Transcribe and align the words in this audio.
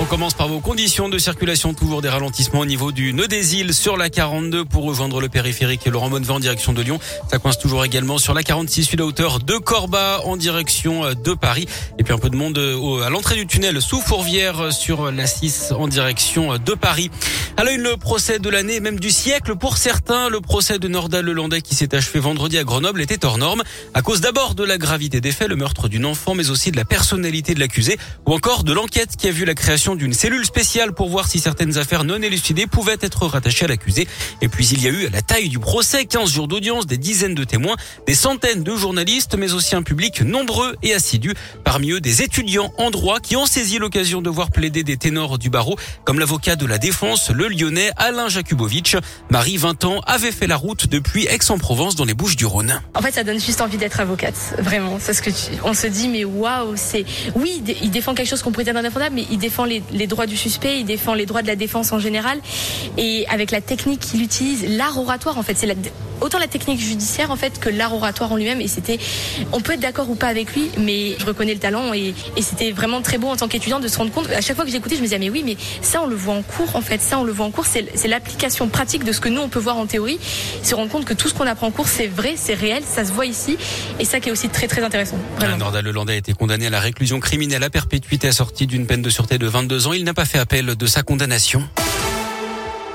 On 0.00 0.06
commence 0.06 0.34
par 0.34 0.48
vos 0.48 0.58
conditions 0.58 1.08
de 1.08 1.18
circulation. 1.18 1.72
Toujours 1.72 2.02
des 2.02 2.08
ralentissements 2.08 2.60
au 2.60 2.66
niveau 2.66 2.90
du 2.90 3.12
nœud 3.12 3.28
des 3.28 3.54
îles 3.54 3.72
sur 3.72 3.96
la 3.96 4.10
42 4.10 4.64
pour 4.64 4.82
rejoindre 4.82 5.20
le 5.20 5.28
périphérique 5.28 5.86
et 5.86 5.90
Laurent 5.90 6.10
Monnevan 6.10 6.36
en 6.36 6.40
direction 6.40 6.72
de 6.72 6.82
Lyon. 6.82 6.98
Ça 7.30 7.38
coince 7.38 7.58
toujours 7.58 7.84
également 7.84 8.18
sur 8.18 8.34
la 8.34 8.42
46 8.42 8.84
sud 8.84 9.00
à 9.00 9.04
hauteur 9.04 9.38
de 9.38 9.54
Corba 9.54 10.20
en 10.24 10.36
direction 10.36 11.14
de 11.14 11.34
Paris. 11.34 11.68
Et 11.98 12.02
puis 12.02 12.12
un 12.12 12.18
peu 12.18 12.28
de 12.28 12.34
monde 12.34 12.58
à 13.06 13.08
l'entrée 13.08 13.36
du 13.36 13.46
tunnel 13.46 13.80
sous 13.80 14.00
Fourvière 14.00 14.72
sur 14.72 15.12
la 15.12 15.28
6 15.28 15.72
en 15.78 15.86
direction 15.86 16.58
de 16.58 16.74
Paris. 16.74 17.10
À 17.56 17.62
le 17.62 17.96
procès 17.96 18.40
de 18.40 18.50
l'année, 18.50 18.80
même 18.80 18.98
du 18.98 19.10
siècle 19.10 19.54
pour 19.54 19.76
certains. 19.76 20.28
Le 20.28 20.40
procès 20.40 20.80
de 20.80 20.88
Nordal 20.88 21.24
Lelandais 21.24 21.62
qui 21.62 21.76
s'est 21.76 21.94
achevé 21.94 22.18
vendredi 22.18 22.58
à 22.58 22.64
Grenoble 22.64 23.00
était 23.00 23.24
hors 23.24 23.38
norme 23.38 23.62
à 23.94 24.02
cause 24.02 24.20
d'abord 24.20 24.56
de 24.56 24.64
la 24.64 24.76
gravité 24.76 25.20
des 25.20 25.30
faits, 25.30 25.48
le 25.48 25.56
meurtre 25.56 25.88
d'une 25.88 26.04
enfant, 26.04 26.34
mais 26.34 26.50
aussi 26.50 26.72
de 26.72 26.76
la 26.76 26.84
personnalité 26.84 27.54
de 27.54 27.60
l'accusé 27.60 27.96
ou 28.26 28.34
encore 28.34 28.64
de 28.64 28.72
l'enquête 28.72 29.16
qui 29.16 29.28
a 29.28 29.30
vu 29.30 29.44
la 29.44 29.54
création 29.54 29.83
d'une 29.94 30.14
cellule 30.14 30.46
spéciale 30.46 30.92
pour 30.94 31.10
voir 31.10 31.28
si 31.28 31.38
certaines 31.38 31.76
affaires 31.76 32.04
non 32.04 32.16
élucidées 32.22 32.66
pouvaient 32.66 32.96
être 33.02 33.26
rattachées 33.26 33.66
à 33.66 33.68
l'accusé. 33.68 34.08
Et 34.40 34.48
puis 34.48 34.66
il 34.68 34.82
y 34.82 34.88
a 34.88 34.90
eu 34.90 35.08
la 35.10 35.20
taille 35.20 35.50
du 35.50 35.58
procès, 35.58 36.06
15 36.06 36.32
jours 36.32 36.48
d'audience, 36.48 36.86
des 36.86 36.96
dizaines 36.96 37.34
de 37.34 37.44
témoins, 37.44 37.76
des 38.06 38.14
centaines 38.14 38.62
de 38.62 38.74
journalistes, 38.74 39.36
mais 39.36 39.52
aussi 39.52 39.76
un 39.76 39.82
public 39.82 40.22
nombreux 40.22 40.74
et 40.82 40.94
assidu. 40.94 41.34
Parmi 41.64 41.90
eux, 41.90 42.00
des 42.00 42.22
étudiants 42.22 42.72
en 42.78 42.90
droit 42.90 43.20
qui 43.20 43.36
ont 43.36 43.44
saisi 43.44 43.78
l'occasion 43.78 44.22
de 44.22 44.30
voir 44.30 44.50
plaider 44.50 44.84
des 44.84 44.96
ténors 44.96 45.38
du 45.38 45.50
barreau, 45.50 45.76
comme 46.04 46.18
l'avocat 46.18 46.56
de 46.56 46.64
la 46.64 46.78
défense, 46.78 47.30
le 47.30 47.48
lyonnais 47.48 47.90
Alain 47.98 48.28
Jakubowicz. 48.28 48.96
Marie, 49.30 49.58
20 49.58 49.84
ans, 49.84 50.00
avait 50.06 50.32
fait 50.32 50.46
la 50.46 50.56
route 50.56 50.86
depuis 50.86 51.26
Aix-en-Provence 51.26 51.94
dans 51.94 52.06
les 52.06 52.14
Bouches 52.14 52.36
du 52.36 52.46
Rhône. 52.46 52.80
En 52.94 53.02
fait, 53.02 53.12
ça 53.12 53.24
donne 53.24 53.40
juste 53.40 53.60
envie 53.60 53.76
d'être 53.76 54.00
avocate, 54.00 54.54
vraiment. 54.58 54.98
C'est 54.98 55.12
ce 55.12 55.20
que 55.20 55.30
on 55.64 55.74
se 55.74 55.86
dit, 55.86 56.08
mais 56.08 56.24
waouh, 56.24 56.74
c'est 56.76 57.04
oui, 57.34 57.62
il 57.82 57.90
défend 57.90 58.14
quelque 58.14 58.28
chose 58.28 58.42
qu'on 58.42 58.52
pourrait 58.52 58.64
dire 58.64 58.76
indéfendable, 58.76 59.16
mais 59.16 59.26
il 59.30 59.38
défend 59.38 59.64
les 59.64 59.73
les, 59.92 60.06
droits 60.06 60.26
du 60.26 60.36
suspect, 60.36 60.80
il 60.80 60.84
défend 60.84 61.14
les 61.14 61.26
droits 61.26 61.42
de 61.42 61.46
la 61.46 61.56
défense 61.56 61.92
en 61.92 61.98
général. 61.98 62.38
Et 62.98 63.26
avec 63.28 63.50
la 63.50 63.60
technique 63.60 64.00
qu'il 64.00 64.22
utilise, 64.22 64.66
l'art 64.68 64.98
oratoire, 64.98 65.38
en 65.38 65.42
fait, 65.42 65.56
c'est 65.56 65.66
autant 66.20 66.38
la 66.38 66.46
technique 66.46 66.80
judiciaire 66.80 67.30
en 67.30 67.36
fait 67.36 67.58
que 67.60 67.68
l'art 67.68 67.94
oratoire 67.94 68.32
en 68.32 68.36
lui-même. 68.36 68.60
Et 68.60 68.68
c'était, 68.68 68.98
on 69.52 69.60
peut 69.60 69.72
être 69.72 69.80
d'accord 69.80 70.10
ou 70.10 70.14
pas 70.14 70.28
avec 70.28 70.54
lui, 70.54 70.70
mais 70.78 71.16
je 71.18 71.26
reconnais 71.26 71.54
le 71.54 71.60
talent 71.60 71.92
et, 71.94 72.14
c'était 72.40 72.72
vraiment 72.72 73.00
très 73.00 73.16
beau 73.16 73.28
en 73.28 73.36
tant 73.36 73.48
qu'étudiant 73.48 73.80
de 73.80 73.88
se 73.88 73.96
rendre 73.96 74.12
compte. 74.12 74.30
À 74.30 74.42
chaque 74.42 74.56
fois 74.56 74.66
que 74.66 74.70
j'écoutais, 74.70 74.96
je 74.96 75.00
me 75.00 75.06
disais 75.06 75.18
mais 75.18 75.30
oui, 75.30 75.42
mais 75.44 75.56
ça 75.80 76.02
on 76.02 76.06
le 76.06 76.14
voit 76.14 76.34
en 76.34 76.42
cours 76.42 76.76
en 76.76 76.82
fait. 76.82 77.00
Ça 77.00 77.18
on 77.18 77.24
le 77.24 77.32
voit 77.32 77.46
en 77.46 77.50
cours. 77.50 77.66
C'est 77.66 78.08
l'application 78.08 78.68
pratique 78.68 79.04
de 79.04 79.12
ce 79.12 79.20
que 79.20 79.28
nous 79.28 79.40
on 79.40 79.48
peut 79.48 79.58
voir 79.58 79.78
en 79.78 79.86
théorie. 79.86 80.18
Se 80.62 80.74
rendre 80.74 80.90
compte 80.90 81.04
que 81.04 81.14
tout 81.14 81.28
ce 81.28 81.34
qu'on 81.34 81.46
apprend 81.46 81.68
en 81.68 81.70
cours 81.70 81.88
c'est 81.88 82.06
vrai, 82.06 82.34
c'est 82.36 82.54
réel, 82.54 82.82
ça 82.86 83.04
se 83.04 83.12
voit 83.12 83.26
ici. 83.26 83.56
Et 83.98 84.04
ça 84.04 84.20
qui 84.20 84.28
est 84.28 84.32
aussi 84.32 84.48
très 84.48 84.66
très 84.66 84.82
intéressant. 84.82 85.16
Vraiment. 85.36 85.56
Nordal 85.56 85.84
Lelandais 85.84 86.14
a 86.14 86.16
été 86.16 86.32
condamné 86.34 86.66
à 86.66 86.70
la 86.70 86.80
réclusion 86.80 87.18
criminelle 87.20 87.62
à 87.62 87.70
perpétuité 87.70 88.28
assortie 88.28 88.66
d'une 88.66 88.86
peine 88.86 89.02
de 89.02 89.10
sûreté 89.10 89.38
de 89.38 89.46
22 89.64 89.86
ans. 89.86 89.92
Il 89.94 90.04
n'a 90.04 90.14
pas 90.14 90.26
fait 90.26 90.38
appel 90.38 90.76
de 90.76 90.86
sa 90.86 91.02
condamnation. 91.02 91.66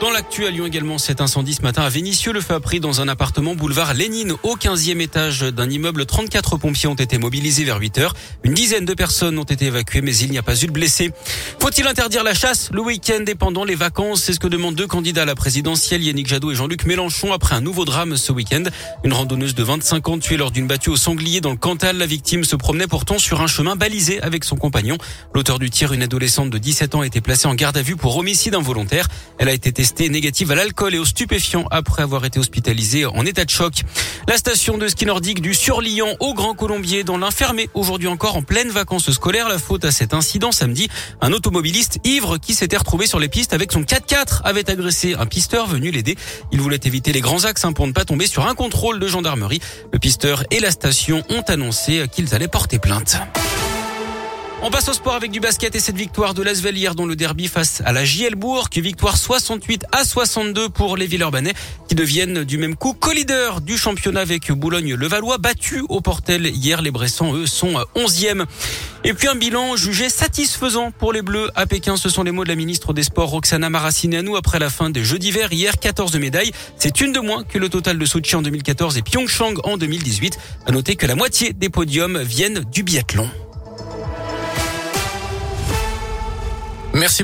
Dans 0.00 0.10
l'actu 0.10 0.44
à 0.44 0.50
Lyon 0.50 0.66
également, 0.66 0.98
cet 0.98 1.20
incendie 1.20 1.54
ce 1.54 1.62
matin 1.62 1.82
à 1.82 1.88
Vénissieux. 1.88 2.32
Le 2.32 2.40
feu 2.40 2.54
a 2.54 2.60
pris 2.60 2.78
dans 2.80 3.00
un 3.00 3.08
appartement 3.08 3.54
boulevard 3.54 3.94
Lénine 3.94 4.34
au 4.42 4.56
15e 4.56 5.00
étage 5.00 5.40
d'un 5.40 5.70
immeuble. 5.70 6.04
34 6.04 6.58
pompiers 6.58 6.88
ont 6.88 6.94
été 6.94 7.16
mobilisés 7.16 7.64
vers 7.64 7.78
8 7.78 7.98
heures. 7.98 8.14
Une 8.42 8.54
dizaine 8.54 8.84
de 8.84 8.92
personnes 8.92 9.38
ont 9.38 9.44
été 9.44 9.66
évacuées, 9.66 10.02
mais 10.02 10.14
il 10.16 10.30
n'y 10.30 10.36
a 10.36 10.42
pas 10.42 10.60
eu 10.62 10.66
de 10.66 10.72
blessés. 10.72 11.12
Faut-il 11.60 11.86
interdire 11.86 12.24
la 12.24 12.34
chasse 12.34 12.70
le 12.72 12.82
week-end 12.82 13.24
et 13.26 13.34
pendant 13.34 13.64
les 13.64 13.76
vacances? 13.76 14.24
C'est 14.24 14.32
ce 14.32 14.40
que 14.40 14.48
demandent 14.48 14.74
deux 14.74 14.86
candidats 14.86 15.22
à 15.22 15.26
la 15.26 15.36
présidentielle, 15.36 16.02
Yannick 16.02 16.26
Jadot 16.26 16.50
et 16.50 16.54
Jean-Luc 16.54 16.84
Mélenchon, 16.86 17.32
après 17.32 17.54
un 17.54 17.60
nouveau 17.60 17.84
drame 17.84 18.16
ce 18.16 18.32
week-end. 18.32 18.64
Une 19.04 19.12
randonneuse 19.12 19.54
de 19.54 19.62
25 19.62 20.08
ans 20.08 20.18
tuée 20.18 20.36
lors 20.36 20.50
d'une 20.50 20.66
battue 20.66 20.90
au 20.90 20.96
sanglier 20.96 21.40
dans 21.40 21.52
le 21.52 21.56
Cantal. 21.56 21.96
La 21.96 22.06
victime 22.06 22.44
se 22.44 22.56
promenait 22.56 22.88
pourtant 22.88 23.18
sur 23.18 23.40
un 23.40 23.46
chemin 23.46 23.76
balisé 23.76 24.20
avec 24.22 24.44
son 24.44 24.56
compagnon. 24.56 24.98
L'auteur 25.34 25.58
du 25.58 25.70
tir, 25.70 25.92
une 25.92 26.02
adolescente 26.02 26.50
de 26.50 26.58
17 26.58 26.96
ans, 26.96 27.00
a 27.02 27.06
été 27.06 27.20
placée 27.20 27.46
en 27.46 27.54
garde 27.54 27.76
à 27.76 27.82
vue 27.82 27.96
pour 27.96 28.16
homicide 28.16 28.54
involontaire. 28.54 29.08
Elle 29.38 29.48
a 29.48 29.52
été 29.52 29.72
négative 30.08 30.50
à 30.50 30.54
l'alcool 30.54 30.94
et 30.94 30.98
aux 30.98 31.04
stupéfiants 31.04 31.66
après 31.70 32.02
avoir 32.02 32.24
été 32.24 32.38
hospitalisée 32.38 33.04
en 33.04 33.26
état 33.26 33.44
de 33.44 33.50
choc. 33.50 33.82
La 34.26 34.36
station 34.36 34.78
de 34.78 34.88
ski 34.88 35.04
nordique 35.04 35.42
du 35.42 35.52
Surlion 35.52 36.16
au 36.20 36.32
Grand 36.32 36.54
Colombier 36.54 37.04
dans 37.04 37.18
l'infermé 37.18 37.68
aujourd'hui 37.74 38.08
encore 38.08 38.36
en 38.36 38.42
pleine 38.42 38.70
vacances 38.70 39.10
scolaires. 39.10 39.48
La 39.48 39.58
faute 39.58 39.84
à 39.84 39.92
cet 39.92 40.14
incident 40.14 40.52
samedi. 40.52 40.88
Un 41.20 41.32
automobiliste 41.32 41.98
ivre 42.04 42.38
qui 42.38 42.54
s'était 42.54 42.76
retrouvé 42.76 43.06
sur 43.06 43.18
les 43.18 43.28
pistes 43.28 43.52
avec 43.52 43.72
son 43.72 43.82
4x4 43.82 44.40
avait 44.44 44.68
agressé 44.70 45.14
un 45.14 45.26
pisteur 45.26 45.66
venu 45.66 45.90
l'aider. 45.90 46.16
Il 46.50 46.60
voulait 46.60 46.80
éviter 46.84 47.12
les 47.12 47.20
grands 47.20 47.44
axes 47.44 47.64
hein, 47.64 47.72
pour 47.72 47.86
ne 47.86 47.92
pas 47.92 48.04
tomber 48.04 48.26
sur 48.26 48.46
un 48.46 48.54
contrôle 48.54 48.98
de 48.98 49.06
gendarmerie. 49.06 49.60
Le 49.92 49.98
pisteur 49.98 50.44
et 50.50 50.60
la 50.60 50.70
station 50.70 51.22
ont 51.28 51.42
annoncé 51.42 52.06
qu'ils 52.10 52.34
allaient 52.34 52.48
porter 52.48 52.78
plainte. 52.78 53.18
On 54.66 54.70
passe 54.70 54.88
au 54.88 54.94
sport 54.94 55.12
avec 55.12 55.30
du 55.30 55.40
basket 55.40 55.74
et 55.74 55.78
cette 55.78 55.98
victoire 55.98 56.32
de 56.32 56.42
l'Asvel 56.42 56.78
hier 56.78 56.94
dans 56.94 57.04
le 57.04 57.16
derby 57.16 57.48
face 57.48 57.82
à 57.84 57.92
la 57.92 58.02
JL 58.02 58.34
Bourg. 58.34 58.70
Victoire 58.74 59.18
68 59.18 59.84
à 59.92 60.06
62 60.06 60.70
pour 60.70 60.96
les 60.96 61.06
Villeurbanais 61.06 61.52
qui 61.86 61.94
deviennent 61.94 62.44
du 62.44 62.56
même 62.56 62.74
coup 62.74 62.94
co-leader 62.94 63.60
du 63.60 63.76
championnat 63.76 64.20
avec 64.22 64.50
Boulogne-Levallois 64.50 65.36
battu 65.36 65.84
au 65.90 66.00
Portel 66.00 66.46
hier. 66.46 66.80
Les 66.80 66.90
Bressans, 66.90 67.34
eux, 67.34 67.44
sont 67.44 67.74
11e. 67.94 68.46
Et 69.04 69.12
puis 69.12 69.28
un 69.28 69.34
bilan 69.34 69.76
jugé 69.76 70.08
satisfaisant 70.08 70.92
pour 70.92 71.12
les 71.12 71.20
Bleus 71.20 71.50
à 71.56 71.66
Pékin. 71.66 71.98
Ce 71.98 72.08
sont 72.08 72.22
les 72.22 72.32
mots 72.32 72.44
de 72.44 72.48
la 72.48 72.54
ministre 72.54 72.94
des 72.94 73.02
Sports 73.02 73.28
Roxana 73.28 73.68
Maracineanu 73.68 74.34
après 74.34 74.58
la 74.58 74.70
fin 74.70 74.88
des 74.88 75.04
Jeux 75.04 75.18
d'hiver. 75.18 75.52
Hier, 75.52 75.78
14 75.78 76.16
médailles. 76.16 76.52
C'est 76.78 77.02
une 77.02 77.12
de 77.12 77.20
moins 77.20 77.44
que 77.44 77.58
le 77.58 77.68
total 77.68 77.98
de 77.98 78.06
Sochi 78.06 78.34
en 78.34 78.40
2014 78.40 78.96
et 78.96 79.02
Pyeongchang 79.02 79.56
en 79.64 79.76
2018. 79.76 80.38
À 80.64 80.72
noter 80.72 80.96
que 80.96 81.06
la 81.06 81.16
moitié 81.16 81.52
des 81.52 81.68
podiums 81.68 82.22
viennent 82.22 82.64
du 82.72 82.82
biathlon. 82.82 83.28
Merci. 86.94 87.22